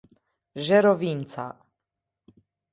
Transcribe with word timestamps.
Zherovinca 0.65 1.45